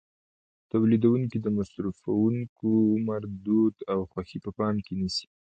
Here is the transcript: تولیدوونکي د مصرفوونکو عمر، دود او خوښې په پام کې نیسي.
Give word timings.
تولیدوونکي 0.71 1.37
د 1.41 1.47
مصرفوونکو 1.57 2.69
عمر، 2.93 3.21
دود 3.45 3.75
او 3.93 3.99
خوښې 4.11 4.39
په 4.45 4.51
پام 4.57 4.75
کې 4.85 4.93
نیسي. 4.99 5.25